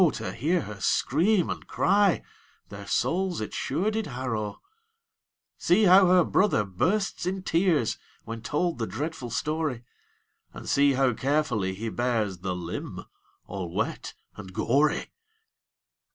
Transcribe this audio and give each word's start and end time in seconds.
to 0.13 0.33
hear 0.33 0.61
her 0.61 0.79
scream 0.81 1.47
and 1.47 1.67
cry 1.67 2.23
Their 2.69 2.87
souls 2.87 3.39
it 3.39 3.53
sure 3.53 3.91
did 3.91 4.07
harrow. 4.07 4.59
See 5.59 5.83
how 5.83 6.07
her 6.07 6.23
brother 6.25 6.63
bursts 6.65 7.27
in 7.27 7.43
tears, 7.43 7.99
When 8.23 8.41
told 8.41 8.79
the 8.79 8.87
dreadful 8.87 9.29
story; 9.29 9.83
And 10.53 10.67
see 10.67 10.93
how 10.93 11.13
carefully 11.13 11.75
he 11.75 11.89
bears 11.89 12.39
The 12.39 12.55
limb 12.55 13.05
all 13.45 13.71
wet 13.75 14.15
and 14.35 14.51
gory. 14.51 15.11